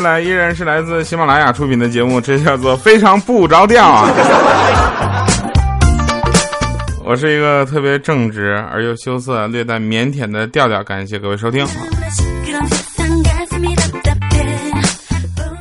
[0.00, 4.08] 回来，依然是来自喜马拉雅出品的节目，这叫做非常不着调啊。
[7.04, 11.66] 我是一个特别正直而又羞涩、略带腼腆的调调，感谢各位收听。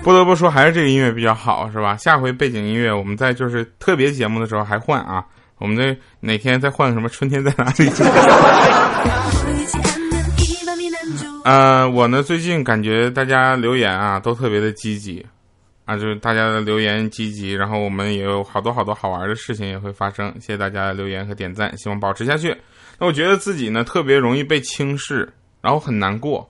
[0.04, 1.98] 不得不说，还是这个音乐比较好，是吧？
[1.98, 5.22] 下回背景音乐我们在就是特别节目的时候还换啊。
[5.58, 7.10] 我们这哪天再换什么？
[7.10, 7.90] 春天在哪里？
[11.46, 15.26] 呃，我呢最近感觉大家留言啊都特别的积极，
[15.86, 20.32] 啊，就是大家的留言积极，然后我们也有好多好多好玩的事情也会发生。
[20.36, 22.56] 谢谢大家的留言和点赞，希望保持下去。
[23.00, 26.48] 那我觉得自己呢特别容易被轻视，然后很难过。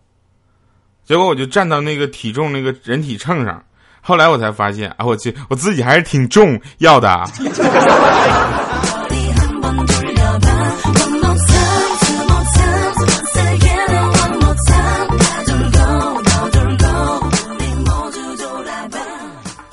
[1.05, 3.63] 结果我就站到那个体重那个人体秤上，
[4.01, 7.23] 后来我才发现啊，我去，我自己还是挺重要的。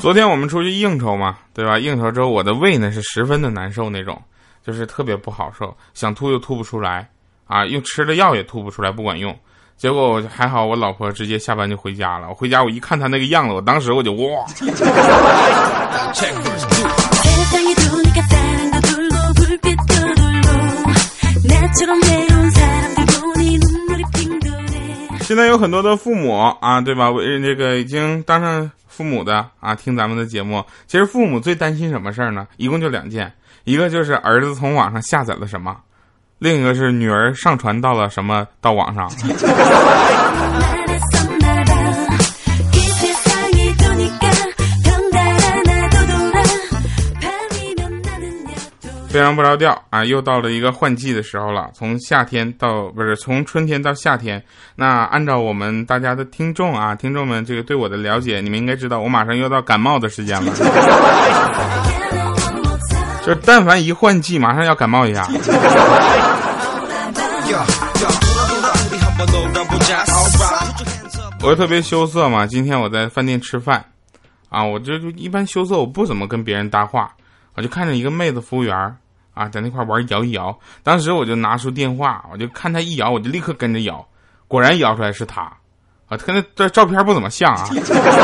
[0.07, 1.81] 昨天我们出去应酬嘛，对吧？
[1.81, 4.23] 应酬之后，我的胃呢是十分的难受那种，
[4.65, 7.11] 就是特别不好受，想吐又吐不出来，
[7.49, 9.37] 啊，又吃了药也吐不出来，不管用。
[9.77, 12.29] 结果我还好，我老婆直接下班就回家了。
[12.29, 14.47] 我回家我一看她那个样子，我当时我就哇。
[25.27, 27.11] 现在有很多的父母啊，对吧？
[27.11, 28.71] 为这个已经当上。
[28.89, 32.47] 父母的啊，听咱们的节目，其实父母最担心什么事儿呢？
[32.57, 33.31] 一共就两件，
[33.65, 35.77] 一个就是儿子从网上下载了什么，
[36.39, 39.07] 另一个是女儿上传到了什么到网上。
[49.17, 50.05] 非常不着调啊！
[50.05, 54.45] 又到了一个换季的时候了，从夏天到不是从春天到夏天。
[54.75, 60.53] 那按照我们大家的听众啊，听众们这个对我的了解，你们应该知道，我马上又到感冒的时间了。
[63.25, 65.27] 就是但凡一换季，马上要感冒一下。
[71.43, 73.83] 我特别羞涩嘛，今天我在饭店吃饭，
[74.51, 77.11] 啊，我就就一般羞涩，我不怎么跟别人搭话，
[77.55, 78.95] 我就看着一个妹子服务员。
[79.37, 84.03] 啊，在那块玩摇一摇，当时我就拿出电话，我就看他一摇，我就立刻跟着摇，
[84.49, 85.43] 果然摇出来是他，
[86.09, 87.69] 啊，他那这照片不怎么像啊，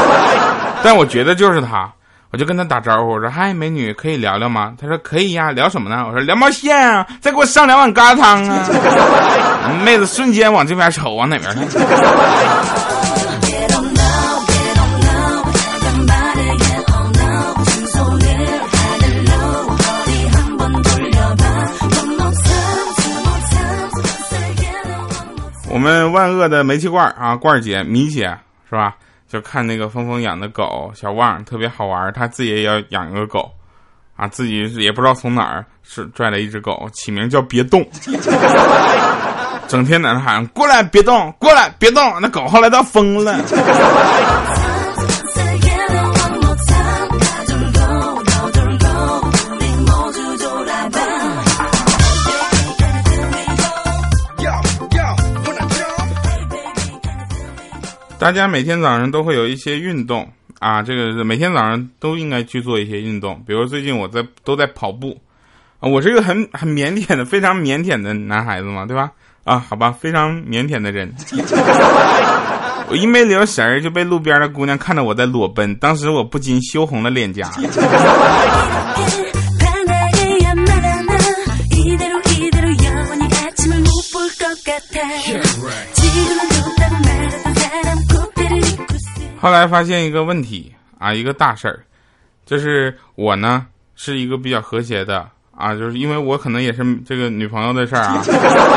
[0.83, 1.93] 但我觉得就是他，
[2.31, 4.73] 我就跟他打招呼，我说嗨，美女，可以聊聊吗？
[4.81, 6.03] 他说可以呀，聊什么呢？
[6.06, 11.69] 我说聊毛线啊，再给我上两碗疙瘩汤啊， 妹子瞬间往这边瞅，往哪边看？
[25.72, 28.25] 我们万恶的煤气罐啊，罐姐、米姐
[28.69, 28.94] 是吧？
[29.27, 33.50] 就看那个峰峰养的狗小旺特别好玩，他自己也要养一个狗，
[34.15, 37.82] 啊，自己也不知道从哪儿是拽了一只狗，起名叫别动，
[39.66, 43.41] 整天在那喊过来别动，过来别动，那狗后来都疯了。
[58.22, 63.43] 大家每天早上都会有一些运动啊，这个每天早上都应该去做一些运动。
[63.44, 65.21] 比如最近我在都在跑步，
[65.81, 69.11] 啊，我是一个很很腼腆的、非常腼腆的男孩子嘛，对吧？
[69.43, 71.12] 啊，好吧，非常腼腆的人。
[72.91, 77.50] 我一没留神儿就被路边的姑娘看到我在裸奔，当时我不禁羞红了脸颊。
[89.42, 91.82] 后来发现一个问题啊，一个大事儿，
[92.46, 98.22] 就是我呢是一个比较和谐的啊，就是因为我可能也是这个女朋友的事儿啊，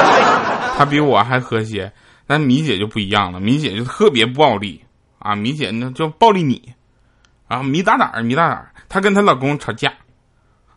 [0.76, 1.94] 她比我还和谐，
[2.26, 4.84] 但米姐就不一样了，米姐就特别暴力
[5.20, 6.74] 啊，米姐呢就暴力你，
[7.48, 9.94] 啊，米大胆儿，米大胆儿，她跟她老公吵架。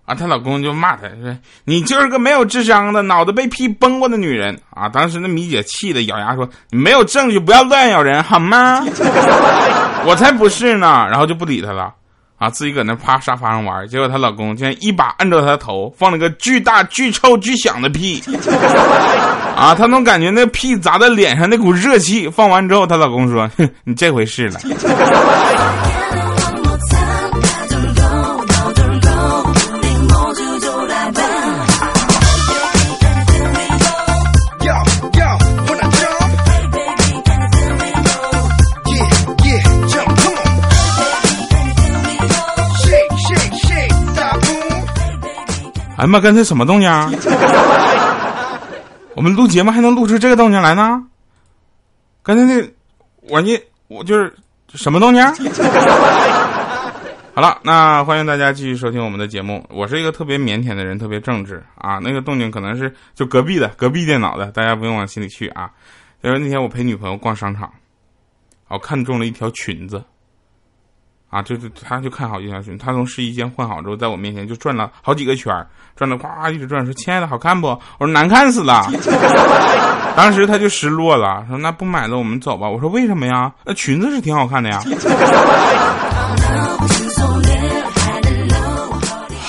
[0.08, 8.82] 啊，她老公就骂她说：“你就是个没有智商的、脑子被屁崩过的女人啊！”当时那米姐气的咬牙说：“你没有证据，不要乱咬人好吗？”
[10.08, 11.92] 我才不是呢，然后就不理她了，
[12.38, 13.86] 啊，自己搁那趴沙发上玩。
[13.86, 18.22] 结果她老公竟然一把摁着她头，放了个巨大、巨臭、巨响的屁，
[19.54, 22.30] 啊，她能感觉那屁砸在脸上那股热气。
[22.30, 24.58] 放完之后，她老公说：“哼，你这回是了。”
[45.98, 46.88] 哎呀妈，刚才什么动静？
[46.88, 47.10] 啊
[49.16, 51.02] 我们录节目还能录出这个动静来呢？
[52.22, 52.64] 刚才那，
[53.22, 53.58] 我你
[53.88, 54.32] 我就是
[54.74, 55.20] 什么动静？
[57.34, 59.66] 好了，那欢迎大家继续收听我们的节目。
[59.70, 61.98] 我是一个特别腼腆的人，特别正直啊。
[61.98, 65.68] 那个动静可能是就隔壁的，隔壁电脑的，大家不用往心里去啊。
[66.22, 67.68] 就是那天我陪女朋友逛商场，
[68.68, 70.00] 我看中了一条裙子。
[71.30, 75.54] 啊，就是他就看好一条裙，他从试衣间换好之后，在我面前就转了好几个圈
[75.94, 78.86] 转的呱一直转，说：“亲爱的，好看不？”我说：“难看死了。”
[80.16, 83.52] 当时他就失落了，说：“那不买了，我们走吧。”我说：“为什么呀？
[83.64, 84.80] 那裙子是挺好看的呀。”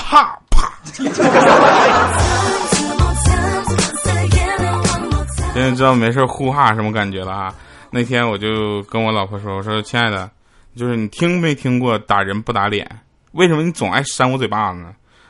[0.03, 0.69] 哈啪！
[5.53, 7.53] 现在知道没事呼哈什么感觉了啊？
[7.91, 10.29] 那天我就跟我老婆说：“我说亲爱的。”
[10.75, 12.89] 就是你听没听过打人不打脸？
[13.33, 14.87] 为什么你总爱扇我嘴巴子呢？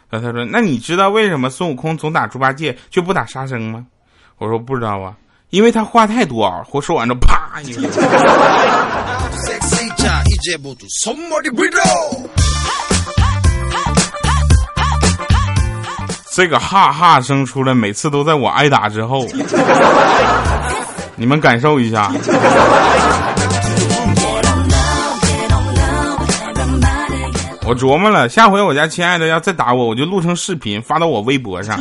[0.10, 3.86] 然后他说：“那你知道为什么孙悟空总打猪八戒却不打沙僧吗？”
[4.40, 5.14] 我说：“不知道啊，
[5.50, 7.82] 因为他话太多，我说完之后啪一个。”
[16.34, 19.28] 这个哈哈声出来，每次都在我挨打之后，
[21.16, 22.12] 你们感受一下。
[27.70, 31.80] 我琢磨了，下回我家亲爱的要再打我，我就录成视频发到我微博上，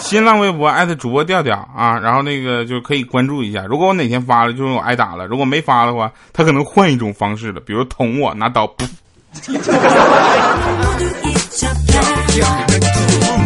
[0.00, 3.64] 新浪微博艾特主播调调啊，然后那个就可以关注一下。
[3.68, 8.68] 如果我哪天发了，就是我挨打了；如果没发的话，他可能换一种方式了，比如捅我拿刀。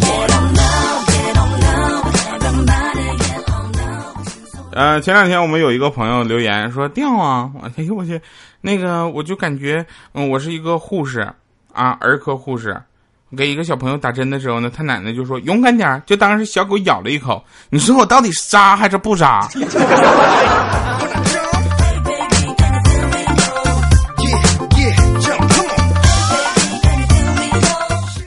[4.77, 8.21] 呃，前两天我们有一个朋友留言说掉啊， 哎呦我去，
[8.61, 9.83] 那个我就感觉，
[10.13, 11.21] 嗯，我是一个护士
[11.73, 12.79] 啊，儿科护士，
[13.35, 17.43] 给一个小朋友打针的时候呢，他奶奶就说勇敢点，就当是小狗咬了一口。
[17.71, 19.49] 你说我到底是扎还是不扎？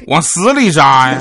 [0.08, 1.20] 往死里扎呀！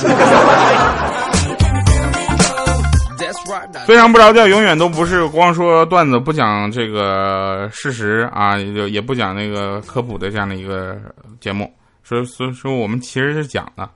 [3.86, 10.98] 非常不着调，永远都不是光说段子不讲这个事实啊，也也不讲那个科普的这样的一个
[11.40, 11.72] 节目。
[12.04, 13.88] 所以所以说我们其实是讲的，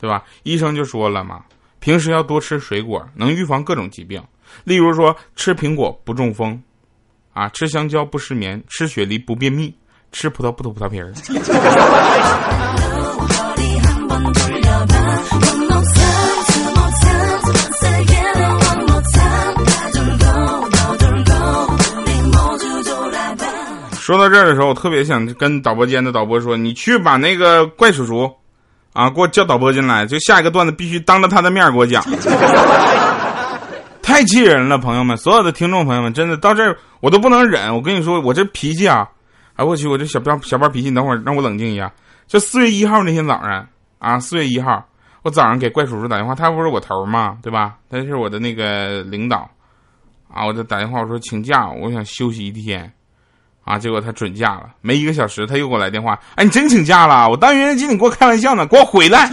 [0.00, 0.22] 对吧？
[0.44, 1.40] 医生就说了嘛，
[1.80, 4.22] 平时要多吃水果，能预防各种疾病。
[4.62, 6.62] 例如说，吃苹果不中风，
[7.32, 9.74] 啊，吃香蕉不失眠，吃雪梨不便秘，
[10.12, 11.12] 吃葡萄不吐葡萄皮儿。
[24.06, 28.32] 说到这儿的时候，我特别想跟导播间的导播说：“你去把那个怪叔叔，
[28.92, 32.04] 啊，给我叫导播进来，就下一个段子必须当着他的面给我讲。
[34.00, 37.74] ”太气人了，朋友们，所有的听众朋友们，真的到这儿我都不能忍。
[37.74, 39.08] 我跟你说，我这脾气啊，
[39.56, 41.92] 哎我去，我这小彪小彪脾气，你等会儿让我冷静一下。
[42.28, 43.66] 就四月一号那天早上
[43.98, 44.86] 啊，四月一号，
[45.22, 47.74] 我早上给怪叔叔打电话，他不是我头嘛，对吧？
[47.90, 49.50] 他是我的那个领导，
[50.32, 52.88] 啊，我就打电话我说请假，我想休息一天。
[53.66, 53.76] 啊！
[53.78, 56.18] 结果他准假了，没一个小时他又给我来电话。
[56.36, 57.28] 哎，你真请假了？
[57.28, 59.28] 我当愚人机你给我开玩笑呢，给我回来！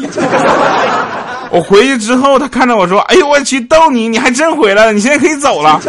[1.52, 5.80] 我回去之后，他看着我说：“哎呦我去，逗你，你还真回来了，你现在可以走了。”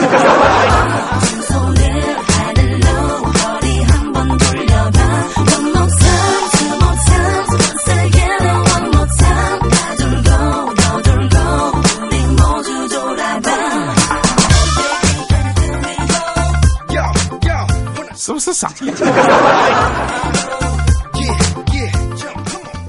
[18.69, 18.71] 傻？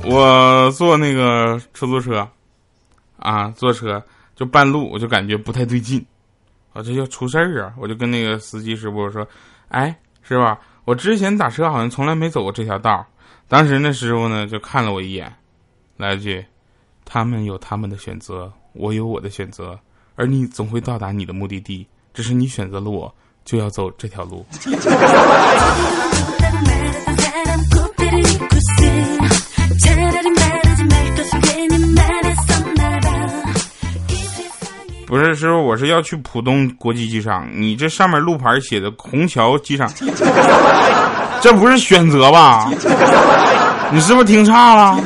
[0.08, 2.27] 我坐那个出租车，
[3.17, 4.01] 啊，坐车
[4.36, 6.05] 就半路我就感觉不太对劲，
[6.74, 7.74] 啊这要出事儿啊！
[7.77, 9.27] 我就跟那个司机师傅说
[9.70, 13.05] ：“哎，师傅，我之前打车好像从来没走过这条道。”
[13.50, 15.34] 当时那师傅呢就看了我一眼，
[15.98, 16.46] 来句
[17.03, 19.79] ：“他们有他们的选择，我有我的选择，
[20.15, 23.13] 而你总会到达你的目的地，只是你选择了我。”
[23.46, 24.46] 就要走这条路。
[35.08, 37.48] 不是师傅，我是要去浦东国际机场。
[37.54, 39.88] 你这上面路牌写的虹桥机场，
[41.40, 42.68] 这不是选择吧？
[43.92, 45.00] 你是不是听差了？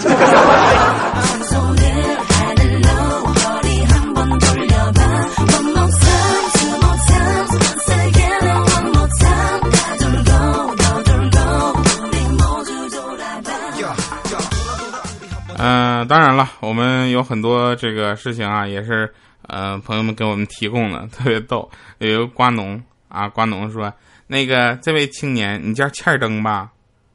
[15.61, 21.69] 嗯，当然了，我们有很多这个事情啊，也是呃朋友们给我们提供的，特别逗。
[21.97, 23.93] 有一个瓜农啊，瓜农说
[24.25, 26.69] ：“那个这位青年，你叫欠儿灯吧，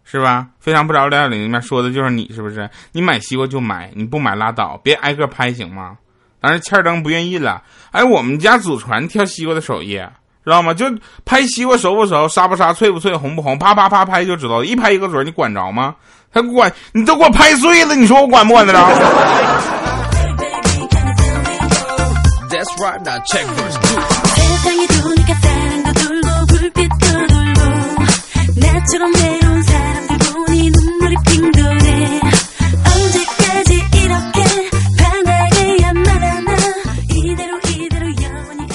[0.04, 0.46] 是吧？
[0.60, 2.68] 非常不着调里面说的就是你，是不是？
[2.92, 5.96] 你买西瓜就买，你不买拉倒，别挨个拍行吗？”
[6.38, 7.62] 但是欠儿灯不愿意了。
[7.92, 9.98] 哎，我们家祖传挑西瓜的手艺，
[10.44, 10.74] 知道吗？
[10.74, 10.86] 就
[11.24, 15.94] 拍西瓜熟不熟，沙不沙，脆不脆，红不红，啪啪啪拍就知道，一拍一个准，你管着吗？
[16.32, 18.80] 他管你都给我拍碎了，你说我管不管得着？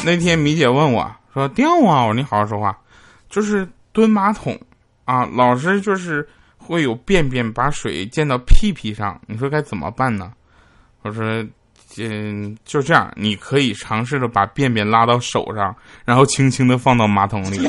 [0.09, 2.77] 那天米姐问我说：“掉啊！”我说：“你好好说话。”
[3.29, 4.59] 就是蹲马桶
[5.05, 6.27] 啊，老是就是。
[6.61, 10.31] 会有便便把水溅到屁屁上，你说该怎么办呢？
[11.01, 11.43] 我说，
[11.97, 15.75] 嗯，就这样，你可以尝试着把便便拉到手上，
[16.05, 17.67] 然后轻轻的放到马桶里。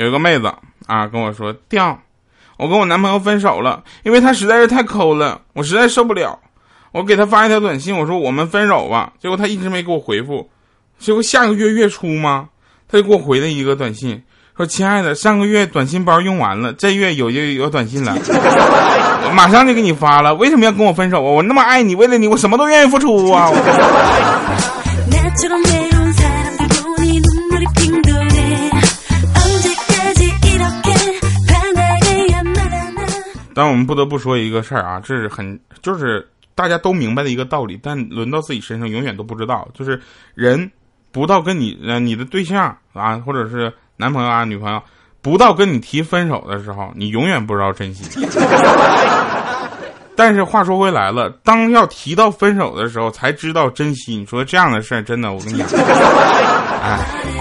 [0.00, 0.50] 有一个妹子
[0.86, 1.98] 啊跟我说掉。
[2.56, 6.38] 我跟我男朋友分手了，因为他实在是太抠了，我实在受不了。
[6.92, 9.12] 我给他发一条短信，我说我们分手吧。
[9.20, 10.48] 结果他一直没给我回复。
[10.98, 12.48] 结果下个月月初吗？
[12.88, 14.22] 他就给我回了一个短信，
[14.56, 18.16] 说：“亲爱的，上个月短信包用完了，这月有就有短信了，
[19.34, 20.34] 马上就给你发了。
[20.34, 21.30] 为什么要跟我分手啊？
[21.30, 23.50] 我那么爱你，为了你，我什么都愿意付出啊！”
[33.60, 39.68] 但我们不得不说一个事儿啊，这是很就是大家都明白的一个道理，但轮到自己身上永远都不知道。
[39.74, 40.00] 就是
[40.34, 40.70] 人
[41.12, 44.82] 不到跟你呃你的对象啊，或者是男朋友啊女朋友，
[45.20, 48.26] 不到跟你提分手的时候，你永远不知道珍惜。
[50.16, 54.16] 但是话说回来了，当要提到分手的时候，才知道珍惜。
[54.16, 55.68] 你说这样的事儿，真的，我跟你讲，
[56.82, 57.39] 哎。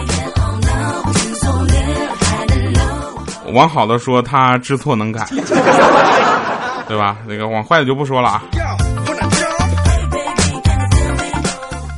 [3.54, 5.26] 往好的说，他知错能改，
[6.88, 7.18] 对吧？
[7.28, 8.44] 那个往坏的就不说了啊。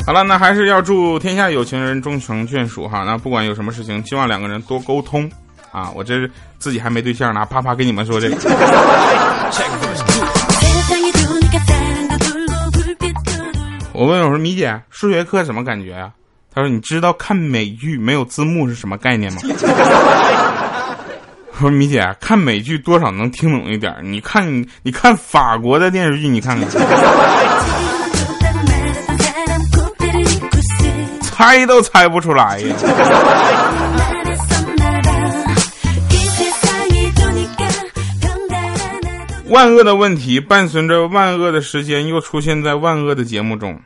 [0.05, 3.03] 好了，那还是要祝天下有情人终成眷属哈。
[3.05, 5.29] 那不管有什么事情，希望两个人多沟通
[5.71, 5.91] 啊。
[5.95, 6.27] 我这
[6.57, 8.35] 自己还没对象呢，啪啪给你们说这个。
[13.93, 16.09] 我问我说米姐，数学课什么感觉啊？
[16.53, 19.39] 他说你知道看美剧没有字幕是什么概念吗？
[21.61, 26.67] 说米姐看美剧多少能听懂一点你看你看法国的电视剧，你看看，
[31.21, 32.75] 猜都猜不出来呀。
[39.49, 43.79] 万恶的问题伴随着万恶的时间，又出现在万恶的节目中。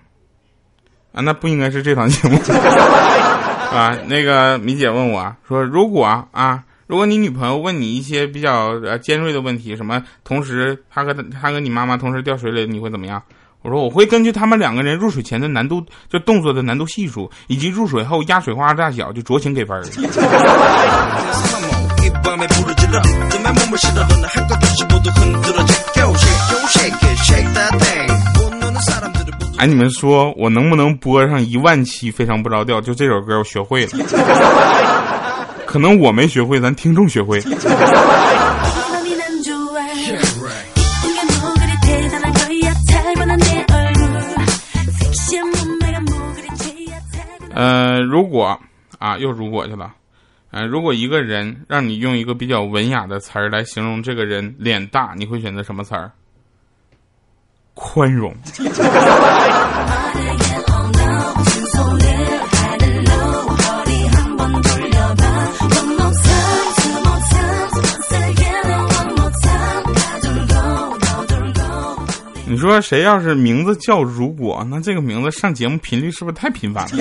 [1.11, 2.39] 啊，那不应该是这档节目
[3.75, 3.97] 啊。
[4.07, 6.63] 那个米姐问我说，如果啊。
[6.87, 13.21] 如果你女朋友问你一些比较呃尖锐的问题，什么同时他和他和你妈妈同时掉水里，你会怎么样？
[13.63, 19.83] 我说我会根据他们两个人入水前的难度，就动作的难度系数，以及入水后压水花大小，就酌情给分儿。
[29.57, 32.79] 哎，你们说我能不能播上一万期非常不着调？
[32.79, 34.94] 就这首歌我学会了。
[35.65, 37.41] 可能我没学会，咱听众学会。
[47.53, 48.59] 呃，如果
[48.99, 49.93] 啊，又如果去了。
[50.51, 56.11] 呃，如果一个人让你用一个比较文雅的词儿来形容这个人脸大，你会选择什么词儿？
[57.73, 58.35] 宽容。
[72.55, 76.91] 你说谁要是名字叫如果，那这个名字上节目频率是不是太频繁了？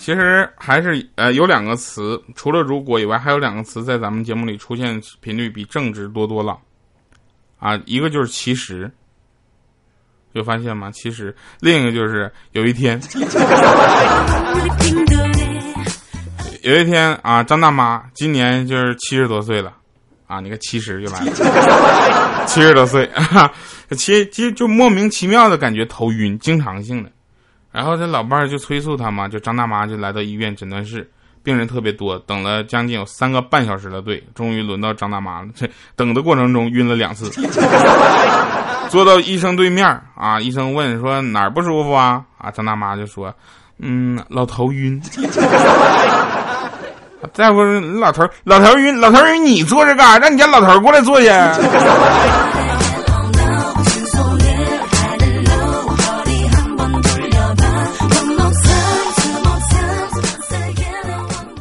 [0.00, 6.56] 其实还是呃有两个词，除了如果以外，还有两个词在咱们节目里出现频率比正值多多了。
[7.58, 8.90] 啊，一个就是其实，
[10.32, 10.90] 有发现吗？
[10.90, 12.98] 其实，另一个就是有一天。
[16.62, 19.72] 有一天啊，张大妈今年就是七十多岁了，
[20.28, 23.50] 啊，你看七十就来了， 七十多岁，啊
[23.90, 27.10] 其其实就莫名其妙的感觉头晕，经常性的。
[27.72, 31.10] 然后这老伴儿就催促他嘛，就张大妈就来到医院诊断室，
[31.42, 35.48] 病人特别多，等了将近有三个半小时的队，终于轮到张大妈了。
[35.56, 37.28] 这等的过程中晕了两次，
[38.88, 42.22] 坐到医生对面啊，医生问说哪儿不舒服啊？
[42.38, 43.34] 啊，张大妈就说，
[43.82, 45.02] 嗯，老头晕。
[47.32, 47.62] 再不
[48.00, 50.18] 老头老头晕，老头晕，你坐这干啥？
[50.18, 51.28] 让你家老头过来坐去。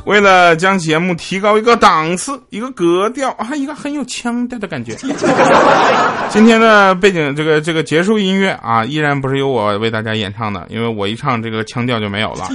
[0.06, 4.96] 为了将节目提高一个档次、一个格调啊，一个很有腔调的感觉，
[6.30, 12.48] 今天的背景这个这个结束音乐啊，依然不是由我为大家演唱的，因为我一唱这个腔调就没有了。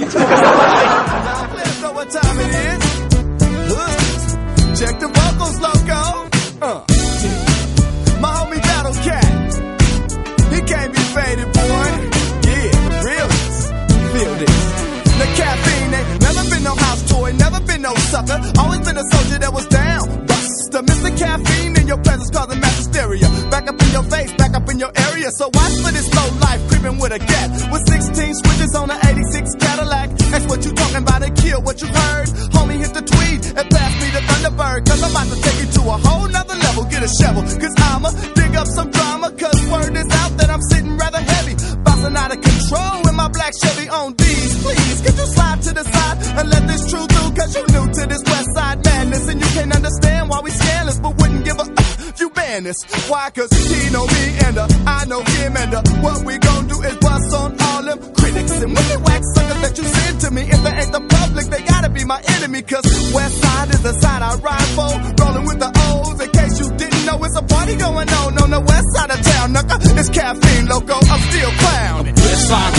[43.47, 44.63] Black Chevy on these.
[44.63, 47.31] Please, could you slide to the side and let this truth through?
[47.35, 49.27] Cause you new to this west side madness.
[49.29, 52.83] And you can't understand why we scandalous, but wouldn't give a uh, you ban this.
[53.09, 53.29] Why?
[53.29, 56.81] Cause he know me and uh, I know him and uh, what we gon' do
[56.81, 60.41] is bust on all them critics and wicked wax suckers that you send to me.
[60.41, 62.61] If they ain't the public, they gotta be my enemy.
[62.63, 64.91] Cause west side is the side I ride for.
[65.23, 68.49] Rolling with the O's in case you didn't know it's a party going on on
[68.49, 69.53] the west side of town.
[69.53, 72.05] Knucker, it's caffeine loco, I'm still clown.
[72.05, 72.73] West side,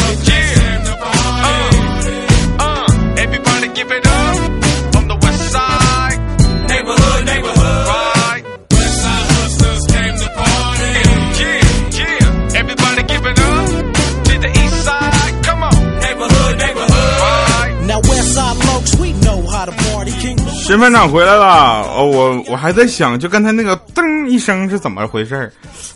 [20.68, 25.50] 审判长回来了，哦，我我还在想，就刚才那个噔一声是怎么回事儿？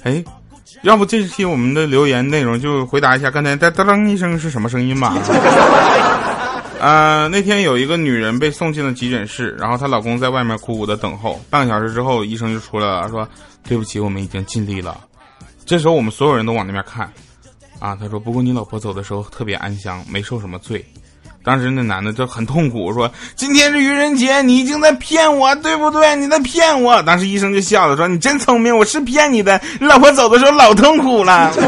[0.04, 0.24] 哎，
[0.80, 5.14] 要不这期我们的留言内容就回答一下刚才噔噔一声是什么声音吧？
[6.80, 11.38] 呃，那天有一个女人被送进了急诊室，然后她老公在外面苦苦的等候。
[11.50, 13.28] 半个小时之后，医生就出来了，说
[13.68, 14.98] ：“对不起，我们已经尽力了。”
[15.66, 17.12] 这时候我们所有人都往那边看，
[17.78, 20.82] 啊，他说：“不过你老婆走的时候特别安详，没受什么罪。”
[21.44, 26.14] 当时那男的就很痛苦，说：“今天是愚人节，你已经在骗我，对不对？
[26.16, 29.60] 你在骗我。”当时医生就笑了，说：“你真聪明，我是骗你的。
[29.80, 31.52] 你老婆走的时候老痛苦了。”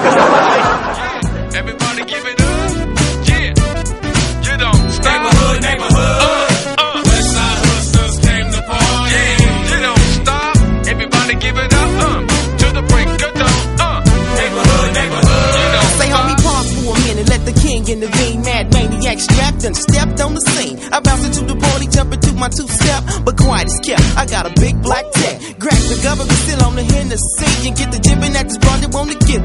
[19.72, 20.76] strapped stepped on the scene.
[20.92, 24.04] I bounced into the party, jumping to my two step, but quiet as kept.
[24.16, 25.58] I got a big black tag.
[25.58, 28.92] Grab the government still on the Hennessy and get the jibbing at this broad that
[28.92, 29.43] wanna get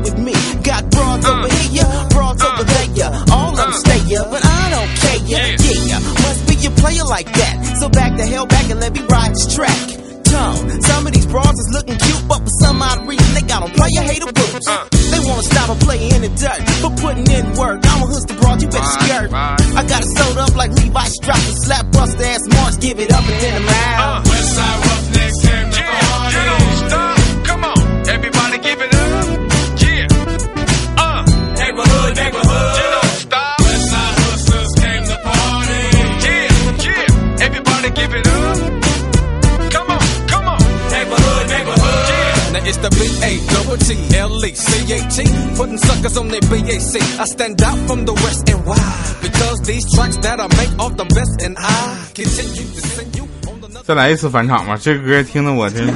[42.70, 45.18] it's the B-A, double T, L-E, C-A-T
[45.58, 48.78] Putting suckers on their BAC I stand out from the west and why
[49.22, 53.28] Because these tracks that I make are the best And I continue to send you
[53.50, 55.88] on another 再来一次返场吧，这个歌听得我真，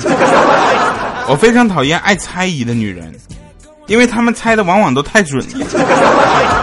[1.27, 3.13] 我非常讨厌爱猜疑的女人，
[3.85, 6.62] 因为他们猜的往往都太准了。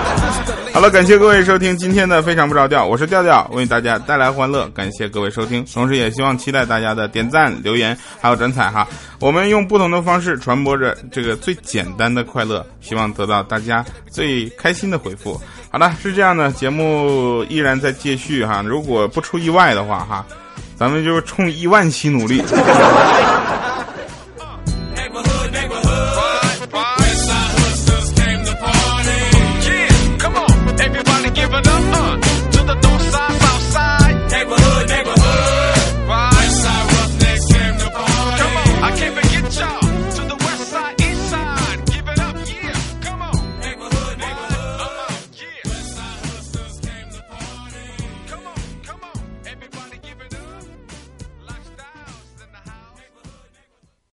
[0.73, 8.87] 好了，感谢各位收听今天的非常不着调，我是调调，为大家带来欢乐，感谢各位收听，同时也希望期待大家的点赞、留言还有转采哈。
[9.19, 15.39] 我们用不同的方式传播着这个最简单的快乐，希望得到大家最开心的回复。
[15.71, 20.25] 好的，是这样的，节目依然在继续哈，如果不出意外的话哈。
[20.79, 22.43] 咱们就冲一万期努力。